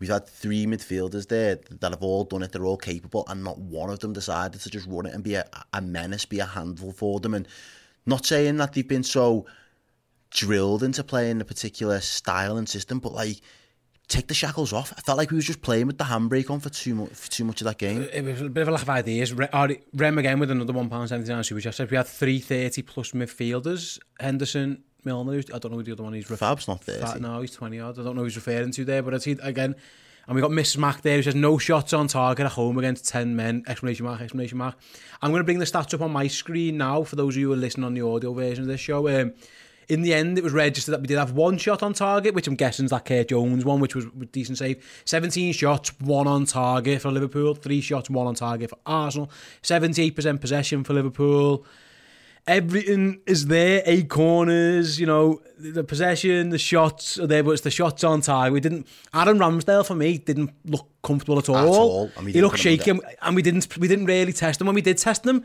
We've 0.00 0.10
had 0.10 0.26
three 0.26 0.66
midfielders 0.66 1.28
there 1.28 1.60
that 1.70 1.92
have 1.92 2.02
all 2.02 2.24
done 2.24 2.42
it. 2.42 2.52
They're 2.52 2.64
all 2.64 2.78
capable, 2.78 3.24
and 3.28 3.44
not 3.44 3.58
one 3.58 3.90
of 3.90 4.00
them 4.00 4.14
decided 4.14 4.60
to 4.62 4.70
just 4.70 4.86
run 4.88 5.06
it 5.06 5.14
and 5.14 5.22
be 5.22 5.34
a, 5.34 5.44
a 5.72 5.82
menace, 5.82 6.24
be 6.24 6.40
a 6.40 6.46
handful 6.46 6.92
for 6.92 7.20
them. 7.20 7.34
And 7.34 7.46
not 8.06 8.24
saying 8.24 8.56
that 8.56 8.72
they've 8.72 8.88
been 8.88 9.04
so 9.04 9.46
drilled 10.30 10.82
into 10.82 11.04
playing 11.04 11.40
a 11.40 11.44
particular 11.44 12.00
style 12.00 12.56
and 12.56 12.68
system, 12.68 12.98
but 12.98 13.12
like 13.12 13.40
take 14.08 14.26
the 14.26 14.34
shackles 14.34 14.72
off. 14.72 14.92
I 14.96 15.00
felt 15.02 15.18
like 15.18 15.30
we 15.30 15.36
was 15.36 15.44
just 15.44 15.62
playing 15.62 15.86
with 15.86 15.98
the 15.98 16.04
handbrake 16.04 16.50
on 16.50 16.60
for 16.60 16.70
too 16.70 16.94
much 16.94 17.10
for 17.10 17.30
too 17.30 17.44
much 17.44 17.60
of 17.60 17.66
that 17.66 17.78
game. 17.78 18.08
It 18.12 18.24
was 18.24 18.40
a 18.40 18.48
bit 18.48 18.62
of 18.62 18.68
a 18.68 18.70
lack 18.72 18.82
of 18.82 18.90
ideas. 18.90 19.32
Rem 19.32 20.18
again 20.18 20.38
with 20.40 20.50
another 20.50 20.72
one 20.72 20.88
pound 20.88 21.08
seventy 21.08 21.30
nine 21.30 21.44
super 21.44 21.60
chat. 21.60 21.90
We 21.90 21.96
had 21.96 22.06
three 22.06 22.40
thirty 22.40 22.82
plus 22.82 23.12
midfielders. 23.12 23.98
Henderson, 24.18 24.82
Milner. 25.04 25.42
I 25.54 25.58
don't 25.58 25.72
know 25.72 25.78
who 25.78 25.82
the 25.82 25.92
other 25.92 26.02
one 26.02 26.14
is. 26.14 26.26
Fab's 26.26 26.68
not 26.68 26.84
30. 26.84 27.00
Fat, 27.00 27.20
no, 27.20 27.40
he's 27.40 27.52
20 27.52 27.80
odd. 27.80 27.98
I 27.98 28.02
don't 28.02 28.14
know 28.14 28.20
who 28.20 28.24
he's 28.24 28.36
referring 28.36 28.72
to 28.72 28.84
there, 28.84 29.02
but 29.02 29.14
I 29.14 29.18
see 29.18 29.36
again. 29.42 29.74
And 30.26 30.36
we 30.36 30.42
got 30.42 30.52
Miss 30.52 30.76
Mac 30.76 31.02
there 31.02 31.16
who 31.16 31.22
says 31.22 31.34
no 31.34 31.58
shots 31.58 31.92
on 31.92 32.06
target 32.06 32.46
at 32.46 32.52
home 32.52 32.78
against 32.78 33.08
10 33.08 33.34
men. 33.34 33.64
Explanation 33.66 34.06
mark, 34.06 34.20
explanation 34.20 34.58
mark. 34.58 34.76
I'm 35.22 35.30
going 35.30 35.40
to 35.40 35.44
bring 35.44 35.58
the 35.58 35.64
stats 35.64 35.92
up 35.92 36.02
on 36.02 36.12
my 36.12 36.28
screen 36.28 36.78
now 36.78 37.02
for 37.02 37.16
those 37.16 37.34
of 37.34 37.40
you 37.40 37.48
who 37.48 37.54
are 37.54 37.56
listening 37.56 37.84
on 37.84 37.94
the 37.94 38.02
audio 38.02 38.32
version 38.32 38.62
of 38.62 38.68
this 38.68 38.80
show. 38.80 39.08
Um, 39.08 39.32
in 39.88 40.02
the 40.02 40.14
end, 40.14 40.38
it 40.38 40.44
was 40.44 40.52
registered 40.52 40.92
that 40.92 41.00
we 41.00 41.08
did 41.08 41.18
have 41.18 41.32
one 41.32 41.58
shot 41.58 41.82
on 41.82 41.94
target, 41.94 42.32
which 42.32 42.46
I'm 42.46 42.54
guessing 42.54 42.84
is 42.84 42.92
that 42.92 43.06
Kurt 43.06 43.28
Jones 43.28 43.64
one, 43.64 43.80
which 43.80 43.96
was 43.96 44.04
a 44.04 44.24
decent 44.26 44.58
save. 44.58 45.02
17 45.04 45.52
shots, 45.52 45.98
one 46.00 46.28
on 46.28 46.44
target 46.44 47.02
for 47.02 47.10
Liverpool. 47.10 47.56
Three 47.56 47.80
shots, 47.80 48.08
one 48.08 48.28
on 48.28 48.36
target 48.36 48.70
for 48.70 48.78
Arsenal. 48.86 49.32
78% 49.64 50.40
possession 50.40 50.84
for 50.84 50.92
Liverpool 50.92 51.66
everything 52.50 53.20
is 53.26 53.46
there. 53.46 53.82
Eight 53.86 54.08
corners, 54.08 54.98
you 55.00 55.06
know, 55.06 55.40
the 55.58 55.84
possession, 55.84 56.50
the 56.50 56.58
shots 56.58 57.18
are 57.18 57.26
there, 57.26 57.42
but 57.44 57.52
it's 57.52 57.62
the 57.62 57.70
shots 57.70 58.02
on 58.04 58.20
target. 58.20 58.52
We 58.52 58.60
didn't. 58.60 58.86
Aaron 59.14 59.38
Ramsdale 59.38 59.86
for 59.86 59.94
me 59.94 60.18
didn't 60.18 60.50
look 60.64 60.88
comfortable 61.02 61.38
at 61.38 61.48
all. 61.48 61.56
At 61.56 61.66
all. 61.66 62.08
He 62.26 62.40
looked 62.42 62.58
shaky, 62.58 62.90
and, 62.90 63.00
and 63.22 63.36
we 63.36 63.42
didn't. 63.42 63.76
We 63.78 63.88
didn't 63.88 64.06
really 64.06 64.32
test 64.32 64.60
him. 64.60 64.66
When 64.66 64.74
we 64.74 64.82
did 64.82 64.98
test 64.98 65.22
them, 65.22 65.44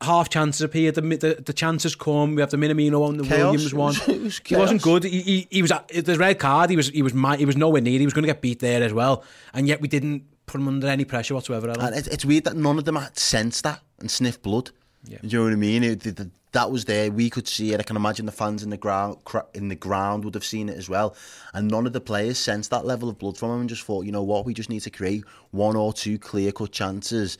half 0.00 0.28
chances 0.28 0.60
appeared. 0.60 0.96
The, 0.96 1.00
the, 1.02 1.42
the 1.44 1.52
chances 1.52 1.94
come. 1.96 2.34
We 2.34 2.40
have 2.42 2.50
the 2.50 2.56
Minamino 2.58 3.00
one, 3.00 3.16
the 3.16 3.24
Chaos. 3.24 3.38
Williams 3.52 3.74
one. 3.74 3.94
It 3.94 3.98
was- 3.98 4.08
it 4.18 4.22
was 4.22 4.40
he 4.44 4.56
wasn't 4.56 4.82
good. 4.82 5.04
He, 5.04 5.20
he, 5.22 5.48
he 5.50 5.62
was 5.62 5.72
at 5.72 5.88
the 5.88 6.16
red 6.18 6.38
card. 6.38 6.70
He 6.70 6.76
was 6.76 6.88
he 6.88 7.02
was 7.02 7.12
he 7.38 7.44
was 7.46 7.56
nowhere 7.56 7.80
near. 7.80 7.98
He 7.98 8.04
was 8.04 8.14
going 8.14 8.24
to 8.24 8.32
get 8.32 8.40
beat 8.42 8.60
there 8.60 8.82
as 8.82 8.92
well, 8.92 9.24
and 9.54 9.66
yet 9.66 9.80
we 9.80 9.88
didn't 9.88 10.24
put 10.46 10.60
him 10.60 10.68
under 10.68 10.88
any 10.88 11.04
pressure 11.06 11.32
whatsoever. 11.34 11.70
I 11.70 11.86
And 11.86 11.96
it, 11.96 12.06
it's 12.08 12.24
weird 12.24 12.44
that 12.44 12.54
none 12.56 12.76
of 12.78 12.84
them 12.84 12.96
had 12.96 13.16
sensed 13.18 13.62
that 13.64 13.80
and 13.98 14.10
sniffed 14.10 14.42
blood. 14.42 14.70
Yeah. 15.06 15.18
You 15.22 15.38
know 15.38 15.44
what 15.44 15.52
I 15.52 15.56
mean? 15.56 15.84
It, 15.84 16.00
the, 16.00 16.10
the, 16.12 16.30
that 16.52 16.70
was 16.70 16.84
there. 16.86 17.10
We 17.10 17.28
could 17.30 17.46
see 17.46 17.72
it. 17.72 17.80
I 17.80 17.82
can 17.82 17.96
imagine 17.96 18.26
the 18.26 18.32
fans 18.32 18.62
in 18.62 18.70
the 18.70 18.76
ground 18.76 19.18
in 19.54 19.68
the 19.68 19.74
ground 19.74 20.24
would 20.24 20.34
have 20.34 20.44
seen 20.44 20.68
it 20.68 20.78
as 20.78 20.88
well. 20.88 21.14
And 21.52 21.68
none 21.68 21.86
of 21.86 21.92
the 21.92 22.00
players 22.00 22.38
sensed 22.38 22.70
that 22.70 22.86
level 22.86 23.08
of 23.08 23.18
blood 23.18 23.36
from 23.36 23.50
him 23.50 23.60
and 23.60 23.68
just 23.68 23.82
thought, 23.82 24.06
you 24.06 24.12
know 24.12 24.22
what, 24.22 24.46
we 24.46 24.54
just 24.54 24.70
need 24.70 24.80
to 24.80 24.90
create 24.90 25.24
one 25.50 25.76
or 25.76 25.92
two 25.92 26.18
clear 26.18 26.52
cut 26.52 26.72
chances, 26.72 27.38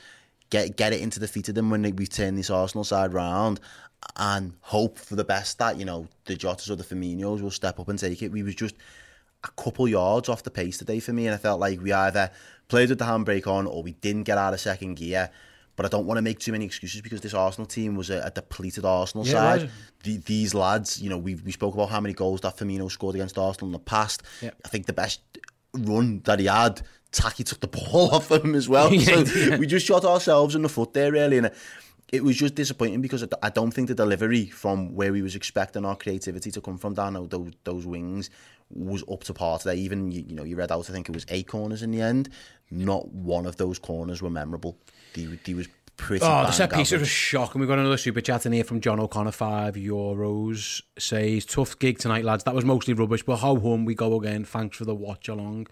get 0.50 0.76
get 0.76 0.92
it 0.92 1.00
into 1.00 1.20
the 1.20 1.28
feet 1.28 1.48
of 1.48 1.54
them 1.54 1.70
when 1.70 1.82
we 1.96 2.06
turn 2.06 2.34
this 2.34 2.50
Arsenal 2.50 2.84
side 2.84 3.14
round, 3.14 3.60
and 4.16 4.54
hope 4.60 4.98
for 4.98 5.16
the 5.16 5.24
best 5.24 5.58
that 5.58 5.78
you 5.78 5.84
know 5.84 6.08
the 6.26 6.36
Jotas 6.36 6.70
or 6.70 6.76
the 6.76 6.84
Firminos 6.84 7.40
will 7.40 7.50
step 7.50 7.80
up 7.80 7.88
and 7.88 7.98
take 7.98 8.22
it. 8.22 8.32
We 8.32 8.42
was 8.42 8.54
just 8.54 8.74
a 9.44 9.50
couple 9.52 9.86
yards 9.88 10.28
off 10.28 10.42
the 10.42 10.50
pace 10.50 10.78
today 10.78 11.00
for 11.00 11.12
me, 11.12 11.26
and 11.26 11.34
I 11.34 11.38
felt 11.38 11.60
like 11.60 11.80
we 11.80 11.92
either 11.92 12.30
played 12.68 12.88
with 12.88 12.98
the 12.98 13.04
handbrake 13.04 13.46
on 13.46 13.66
or 13.66 13.82
we 13.82 13.92
didn't 13.92 14.24
get 14.24 14.38
out 14.38 14.54
of 14.54 14.60
second 14.60 14.96
gear. 14.96 15.30
But 15.76 15.86
I 15.86 15.88
don't 15.88 16.06
want 16.06 16.18
to 16.18 16.22
make 16.22 16.38
too 16.38 16.52
many 16.52 16.64
excuses 16.64 17.00
because 17.00 17.20
this 17.20 17.34
Arsenal 17.34 17.66
team 17.66 17.96
was 17.96 18.10
uh, 18.10 18.20
a, 18.24 18.28
a 18.28 18.30
depleted 18.30 18.84
Arsenal 18.84 19.26
Yeah, 19.26 19.32
side. 19.32 19.62
was. 19.62 19.70
The, 20.04 20.16
these 20.18 20.54
lads, 20.54 21.00
you 21.02 21.10
know, 21.10 21.18
we 21.18 21.34
we 21.36 21.50
spoke 21.52 21.74
about 21.74 21.88
how 21.90 22.00
many 22.00 22.14
goals 22.14 22.40
that 22.42 22.56
Firmino 22.56 22.90
scored 22.90 23.14
against 23.16 23.38
Arsenal 23.38 23.68
in 23.68 23.72
the 23.72 23.78
past. 23.80 24.22
Yeah. 24.40 24.50
I 24.64 24.68
think 24.68 24.86
the 24.86 24.92
best 24.92 25.20
run 25.72 26.20
that 26.26 26.38
he 26.38 26.46
had, 26.46 26.82
Taki 27.10 27.42
took 27.42 27.60
the 27.60 27.66
ball 27.78 28.14
off 28.14 28.30
him 28.30 28.54
as 28.54 28.68
well. 28.68 28.92
Yeah, 28.94 29.24
so 29.24 29.56
we 29.56 29.66
just 29.66 29.84
shot 29.86 30.04
ourselves 30.04 30.54
in 30.54 30.62
the 30.62 30.68
foot 30.68 30.92
there, 30.92 31.10
really. 31.10 31.38
And 31.38 31.50
it 32.12 32.22
was 32.22 32.36
just 32.36 32.54
disappointing 32.54 33.00
because 33.00 33.26
I 33.42 33.50
don't 33.50 33.72
think 33.72 33.88
the 33.88 33.94
delivery 33.94 34.46
from 34.46 34.94
where 34.94 35.12
we 35.12 35.22
was 35.22 35.34
expecting 35.34 35.84
our 35.84 35.96
creativity 35.96 36.50
to 36.50 36.60
come 36.60 36.78
from 36.78 36.94
down 36.94 37.14
those 37.28 37.52
those 37.64 37.86
wings 37.86 38.30
was 38.70 39.04
up 39.10 39.24
to 39.24 39.34
par 39.34 39.58
today. 39.58 39.76
Even 39.76 40.10
you, 40.10 40.24
you 40.28 40.34
know 40.34 40.44
you 40.44 40.56
read 40.56 40.72
out, 40.72 40.88
I 40.88 40.92
think 40.92 41.08
it 41.08 41.14
was 41.14 41.26
eight 41.28 41.48
corners 41.48 41.82
in 41.82 41.90
the 41.90 42.00
end. 42.00 42.30
Not 42.70 43.12
one 43.12 43.46
of 43.46 43.56
those 43.56 43.78
corners 43.78 44.22
were 44.22 44.30
memorable. 44.30 44.76
They, 45.14 45.24
they 45.44 45.54
was 45.54 45.68
pretty. 45.96 46.24
Oh, 46.24 46.44
the 46.44 46.52
set 46.52 46.72
piece 46.72 46.92
was 46.92 47.02
a 47.02 47.06
shock. 47.06 47.54
And 47.54 47.60
we've 47.60 47.68
got 47.68 47.78
another 47.78 47.96
super 47.96 48.20
chat 48.20 48.46
in 48.46 48.52
here 48.52 48.64
from 48.64 48.80
John 48.80 49.00
O'Connor, 49.00 49.32
five 49.32 49.74
euros. 49.74 50.82
Says, 50.98 51.44
tough 51.44 51.78
gig 51.78 51.98
tonight, 51.98 52.24
lads. 52.24 52.44
That 52.44 52.54
was 52.54 52.64
mostly 52.64 52.94
rubbish, 52.94 53.22
but 53.22 53.36
how 53.36 53.56
home 53.56 53.84
we 53.84 53.94
go 53.94 54.16
again. 54.16 54.44
Thanks 54.44 54.76
for 54.76 54.84
the 54.84 54.94
watch 54.94 55.28
along. 55.28 55.68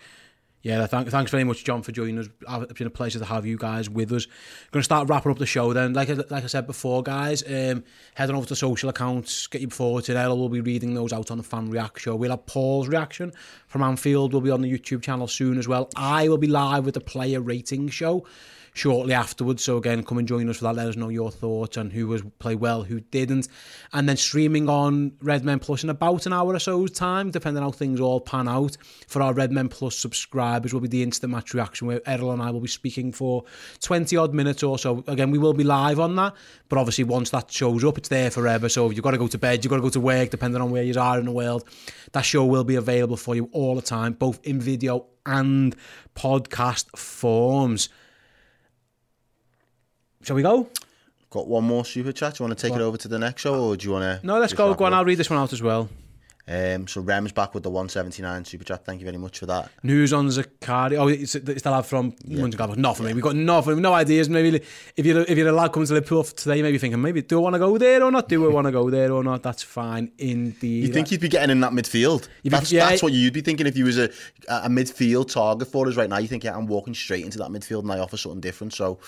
Yeah, 0.63 0.87
thank, 0.87 1.09
thanks 1.09 1.33
very 1.33 1.43
much, 1.43 1.65
John, 1.65 1.83
for 1.83 1.91
joining 1.91 2.19
us. 2.19 2.29
It's 2.49 2.73
been 2.75 2.87
a 2.87 2.91
pleasure 2.91 3.19
to 3.19 3.25
have 3.25 3.45
you 3.45 3.57
guys 3.57 3.91
with 3.91 4.13
us. 4.13 4.27
Going 4.71 4.81
to 4.81 4.85
start 4.85 5.09
wrapping 5.09 5.33
up 5.33 5.39
the 5.39 5.47
show 5.47 5.73
then. 5.73 5.93
Like 5.93 6.09
I, 6.09 6.15
like 6.15 6.45
I 6.45 6.47
said 6.47 6.69
before, 6.69 7.03
guys, 7.03 7.43
um, 7.43 7.83
head 8.15 8.31
on 8.31 8.37
over 8.37 8.47
to 8.47 8.55
social 8.55 8.89
accounts, 8.89 9.49
get 9.49 9.61
you 9.61 9.71
forward 9.71 10.05
to 10.05 10.15
there. 10.15 10.29
We'll 10.29 10.49
be 10.49 10.61
reading 10.61 10.95
those 10.95 11.13
out 11.13 11.33
on 11.33 11.39
the 11.39 11.43
fan 11.43 11.69
react 11.69 12.01
show. 12.01 12.15
We'll 12.15 12.31
have 12.31 12.47
Paul's 12.47 12.87
reaction 12.87 13.33
from 13.67 13.83
Anfield. 13.83 14.33
We'll 14.33 14.41
be 14.41 14.51
on 14.51 14.63
the 14.63 14.73
YouTube 14.73 15.03
channel 15.03 15.27
soon 15.27 15.59
as 15.59 15.67
well. 15.67 15.91
I 15.97 16.29
will 16.29 16.39
be 16.39 16.47
live 16.47 16.85
with 16.85 16.95
the 16.95 17.01
player 17.01 17.41
rating 17.41 17.89
show 17.89 18.25
shortly 18.75 19.13
afterwards. 19.13 19.63
So 19.63 19.77
again, 19.77 20.03
come 20.03 20.19
and 20.19 20.27
join 20.27 20.49
us 20.49 20.57
for 20.57 20.65
that. 20.65 20.77
Let 20.77 20.89
us 20.89 20.97
know 20.97 21.11
your 21.11 21.31
thoughts 21.31 21.77
on 21.77 21.91
who 21.91 22.07
was 22.07 22.23
play 22.39 22.55
well, 22.55 22.83
who 22.83 23.01
didn't, 23.01 23.49
and 23.93 24.09
then 24.09 24.17
streaming 24.17 24.69
on 24.69 25.13
Redmen 25.21 25.59
Plus 25.59 25.85
in 25.85 25.91
about 25.91 26.27
an 26.27 26.33
hour 26.33 26.55
or 26.55 26.59
so's 26.59 26.91
time, 26.91 27.31
depending 27.31 27.63
on 27.63 27.69
how 27.69 27.73
things 27.73 28.01
all 28.01 28.21
pan 28.21 28.49
out. 28.49 28.77
For 29.07 29.21
our 29.21 29.35
Redmen 29.35 29.69
Plus 29.69 29.97
subscribers, 29.97 30.73
will 30.73 30.81
be 30.81 30.89
the 30.89 31.03
instant 31.03 31.33
match 31.33 31.53
reaction 31.55 31.87
where 31.87 32.01
Errol 32.07 32.33
and 32.33 32.43
I 32.43 32.51
will 32.51 32.61
be 32.61 32.69
speaking 32.69 33.13
for 33.13 33.45
twenty 33.81 34.17
odd 34.17 34.33
minutes 34.33 34.63
or 34.63 34.79
so. 34.79 35.05
Again, 35.07 35.31
we 35.31 35.39
will 35.39 35.53
be 35.53 35.65
live 35.65 36.01
on 36.01 36.17
that, 36.17 36.35
but 36.69 36.79
obviously 36.79 37.05
once 37.05 37.31
that 37.31 37.51
shows 37.51 37.85
up, 37.85 37.99
it's 37.99 38.09
there 38.09 38.31
forever. 38.31 38.69
So 38.69 38.91
you've 38.91 39.05
got 39.05 39.11
to 39.11 39.19
go 39.19 39.29
to 39.29 39.39
bed, 39.39 39.65
you've 39.65 39.71
got 39.71 39.77
to 39.77 39.83
go 39.83 39.91
to 39.91 40.01
work, 40.01 40.31
depending 40.31 40.63
on 40.63 40.71
where 40.71 40.83
you 40.83 40.99
are 40.99 41.19
in 41.19 41.27
the 41.27 41.33
world. 41.33 41.65
That 42.13 42.23
show 42.23 42.47
will 42.47 42.65
be 42.65 42.77
available 42.77 43.17
for 43.17 43.35
you 43.35 43.51
all 43.53 43.75
the 43.75 43.83
time, 43.83 44.15
both 44.15 44.41
in 44.45 44.61
video 44.61 45.07
and 45.27 45.77
podcast 46.17 46.97
forms. 46.97 47.89
Shall 50.23 50.37
we 50.37 50.43
go? 50.43 50.69
Got 51.31 51.49
one 51.49 51.65
more 51.65 51.85
super 51.85 52.13
chat. 52.13 52.35
Do 52.35 52.43
you 52.45 52.49
want 52.49 52.59
to 52.59 52.67
take 52.69 52.77
it 52.77 52.83
over 52.83 52.97
to 52.99 53.09
the 53.09 53.19
next 53.19 53.43
show, 53.43 53.71
or 53.71 53.77
do 53.77 53.87
you 53.87 53.93
want 53.93 54.21
to? 54.21 54.27
No, 54.27 54.39
let's 54.39 54.53
go. 54.53 54.75
Go 54.75 54.85
on, 54.85 54.95
I'll 54.95 55.05
read 55.05 55.17
this 55.19 55.31
one 55.31 55.39
out 55.39 55.53
as 55.53 55.63
well. 55.63 55.89
Um, 56.49 56.89
so 56.89 57.01
Rem's 57.01 57.31
back 57.31 57.55
with 57.55 57.63
the 57.63 57.71
179 57.71 58.45
super 58.45 58.65
chat. 58.65 58.85
Thank 58.85 59.01
you 59.01 59.05
very 59.07 59.17
much 59.17 59.39
for 59.39 59.47
that. 59.47 59.71
News 59.85 60.13
on 60.13 60.27
Zakaria. 60.27 60.99
Oh, 60.99 61.07
it's, 61.07 61.37
it's 61.37 61.63
the 61.63 61.71
lad 61.71 61.87
from 61.87 62.15
yeah. 62.25 62.45
Not 62.77 62.97
for 62.97 63.05
me. 63.05 63.15
We've 63.15 63.23
got 63.23 63.37
nothing, 63.37 63.81
no 63.81 63.95
ideas. 63.95 64.29
Maybe 64.29 64.61
if 64.97 65.07
you're 65.07 65.23
if 65.23 65.39
you're 65.39 65.49
a 65.49 65.53
lad 65.53 65.73
coming 65.73 65.87
to 65.87 65.95
Liverpool 65.95 66.25
today, 66.25 66.61
maybe 66.61 66.79
thinking 66.79 67.01
maybe 67.01 67.23
do 67.23 67.39
I 67.39 67.43
want 67.43 67.55
to 67.55 67.61
go 67.61 67.79
there 67.79 68.03
or 68.03 68.11
not? 68.11 68.29
Do 68.29 68.45
I 68.45 68.53
want 68.53 68.67
to 68.67 68.73
go 68.73 68.91
there 68.91 69.13
or 69.13 69.23
not? 69.23 69.45
That's 69.45 69.63
fine. 69.63 70.11
Indeed. 70.19 70.89
You 70.89 70.93
think 70.93 71.13
you'd 71.13 71.21
be 71.21 71.29
getting 71.29 71.51
in 71.51 71.61
that 71.61 71.73
midfield? 71.73 72.29
You'd 72.43 72.51
be- 72.51 72.57
That's, 72.57 72.73
yeah. 72.73 72.89
that's 72.89 73.05
what 73.05 73.13
you'd 73.13 73.33
be 73.33 73.41
thinking 73.41 73.69
if 73.69 73.77
you 73.77 73.85
was 73.85 73.99
a 73.99 74.11
a 74.49 74.69
midfield 74.69 75.33
target 75.33 75.69
for 75.69 75.87
us 75.87 75.95
right 75.97 76.11
now. 76.11 76.19
You 76.19 76.29
think, 76.29 76.43
yeah, 76.43 76.57
I'm 76.57 76.67
walking 76.67 76.93
straight 76.93 77.25
into 77.25 77.39
that 77.39 77.51
midfield 77.51 77.83
and 77.83 77.93
I 77.93 78.01
offer 78.01 78.17
something 78.17 78.41
different. 78.41 78.73
So 78.75 78.99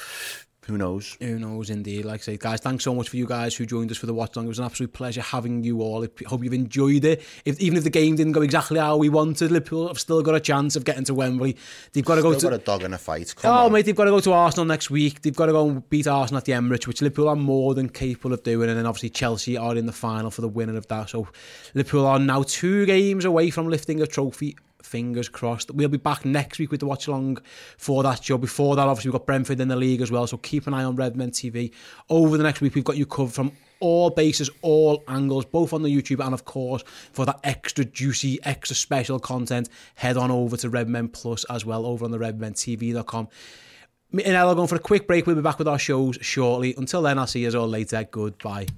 who 0.67 0.79
knows? 0.79 1.17
Who 1.21 1.39
knows, 1.39 1.69
indeed. 1.71 2.05
Like 2.07 2.21
I 2.21 2.23
say, 2.23 2.37
guys, 2.39 2.61
thanks 2.61 2.85
so 2.85 2.95
much 2.95 3.09
for 3.11 3.17
you 3.17 3.27
guys 3.27 3.55
who 3.55 3.67
joined 3.67 3.91
us 3.91 3.99
for 3.99 4.07
the 4.07 4.15
watch. 4.15 4.37
It 4.37 4.45
was 4.45 4.59
an 4.59 4.65
absolute 4.65 4.93
pleasure 4.93 5.21
having 5.21 5.63
you 5.63 5.83
all. 5.83 6.03
I 6.05 6.09
hope 6.27 6.43
you've 6.43 6.55
enjoyed 6.55 7.05
it. 7.05 7.23
If 7.45 7.61
even 7.61 7.77
if 7.77 7.85
the 7.85 7.91
game 7.91 8.17
didn't 8.17 8.33
go 8.33 8.41
exactly 8.43 8.79
how 8.81 8.97
we 8.97 9.09
wanted, 9.09 9.51
Liverpool 9.51 9.89
have 9.89 10.01
still 10.01 10.23
got 10.23 10.35
a 10.35 10.41
chance 10.41 10.75
of 10.77 10.85
getting 10.85 11.05
to 11.05 11.15
Wembley. 11.15 11.57
They've 11.93 12.05
got 12.05 12.15
to 12.17 12.23
go 12.23 12.31
Still 12.33 12.51
to. 12.51 12.57
got 12.57 12.63
a 12.63 12.65
dog 12.65 12.83
in 12.83 12.95
a 12.95 12.99
fight. 12.99 13.35
Come 13.37 13.51
Oh, 13.55 13.67
on. 13.67 13.73
mate, 13.73 13.85
they've 13.87 13.95
got 13.95 14.05
to 14.05 14.11
go 14.11 14.21
to 14.21 14.33
Arsenal 14.33 14.65
next 14.65 14.91
week. 14.91 15.21
They've 15.23 15.37
got 15.37 15.47
to 15.47 15.53
go 15.53 15.69
and 15.69 15.89
beat 15.91 16.07
Arsenal 16.07 16.39
at 16.39 16.45
the 16.47 16.53
Emirates, 16.53 16.87
which 16.87 17.03
Liverpool 17.03 17.29
are 17.29 17.37
more 17.37 17.75
than 17.75 17.89
capable 17.89 18.33
of 18.33 18.43
doing. 18.43 18.69
And 18.71 18.79
then 18.79 18.87
obviously 18.87 19.11
Chelsea 19.11 19.57
are 19.57 19.77
in 19.77 19.87
the 19.87 19.93
final 19.93 20.31
for 20.31 20.41
the 20.41 20.49
winner 20.49 20.77
of 20.77 20.87
that. 20.89 21.11
So 21.11 21.29
Liverpool 21.75 22.07
are 22.07 22.19
now 22.19 22.43
two 22.43 22.87
games 22.87 23.25
away 23.25 23.51
from 23.51 23.69
lifting 23.69 24.01
a 24.01 24.07
trophy. 24.07 24.57
Fingers 24.85 25.29
crossed. 25.29 25.71
We'll 25.71 25.89
be 25.89 25.99
back 25.99 26.25
next 26.25 26.59
week 26.59 26.71
with 26.71 26.81
the 26.81 26.87
watch 26.87 27.07
along 27.07 27.39
for 27.79 28.03
that 28.03 28.23
show. 28.23 28.39
Before 28.39 28.77
that, 28.77 28.87
obviously, 28.87 29.11
we've 29.11 29.19
got 29.19 29.27
Brentford 29.27 29.61
in 29.61 29.69
the 29.69 29.77
league 29.77 30.01
as 30.01 30.11
well. 30.11 30.27
So 30.27 30.37
keep 30.37 30.67
an 30.67 30.75
eye 30.75 30.85
on 30.85 30.97
Redmen 30.97 31.31
TV. 31.31 31.73
Over 32.09 32.37
the 32.37 32.43
next 32.43 32.61
week, 32.61 32.75
we've 32.75 32.85
got 32.85 32.97
you 32.97 33.07
covered 33.07 33.33
from 33.33 33.53
all 33.81 34.11
bases, 34.11 34.51
all 34.63 35.03
angles, 35.09 35.45
both 35.45 35.73
on 35.73 35.83
the 35.83 35.95
YouTube 35.95 36.25
and, 36.25 36.33
of 36.33 36.45
course, 36.45 36.83
for 37.13 37.27
that 37.27 37.41
extra 37.45 37.85
juicy, 37.85 38.39
extra 38.45 38.77
special 38.77 39.19
content, 39.19 39.69
head 39.97 40.17
on 40.17 40.31
over 40.31 40.57
to 40.57 40.71
Redmen 40.71 41.09
Plus 41.09 41.45
as 41.45 41.65
well, 41.65 41.85
over 41.87 42.05
on 42.05 42.11
the 42.11 42.19
redmentv.com. 42.19 43.29
Me 44.13 44.23
and 44.23 44.35
Ella 44.35 44.55
going 44.55 44.69
for 44.69 44.77
a 44.77 44.81
quick 44.81 45.09
break. 45.09 45.27
We'll 45.27 45.37
be 45.37 45.43
back 45.43 45.59
with 45.59 45.69
our 45.69 45.79
shows 45.79 46.19
shortly. 46.21 46.75
Until 46.77 47.03
then, 47.03 47.19
I'll 47.19 47.27
see 47.27 47.43
you 47.43 47.59
all 47.59 47.69
later. 47.69 48.05
Goodbye. 48.05 48.69